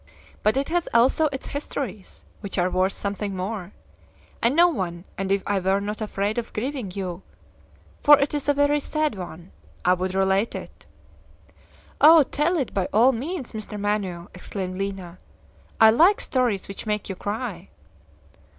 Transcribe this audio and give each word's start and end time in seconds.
But 0.41 0.57
it 0.57 0.69
has 0.69 0.89
also 0.95 1.27
its 1.31 1.45
histories, 1.45 2.25
which 2.39 2.57
are 2.57 2.71
worth 2.71 2.93
something 2.93 3.35
more. 3.35 3.71
I 4.41 4.49
know 4.49 4.67
one, 4.67 5.03
and 5.15 5.31
if 5.31 5.43
I 5.45 5.59
were 5.59 5.79
not 5.79 6.01
afraid 6.01 6.39
of 6.39 6.51
grieving 6.53 6.91
you 6.95 7.21
for 8.01 8.17
it 8.17 8.33
is 8.33 8.49
a 8.49 8.53
very 8.55 8.79
sad 8.79 9.13
one 9.13 9.51
I 9.85 9.93
would 9.93 10.15
relate 10.15 10.55
it." 10.55 10.87
"Oh! 12.03 12.23
tell 12.23 12.57
it, 12.57 12.73
by 12.73 12.87
all 12.91 13.11
means, 13.11 13.51
Mr. 13.51 13.79
Manoel," 13.79 14.31
exclaimed 14.33 14.75
Lina; 14.75 15.19
"I 15.79 15.91
like 15.91 16.19
stories 16.19 16.67
which 16.67 16.87
make 16.87 17.07
you 17.07 17.13
cry!" 17.15 17.69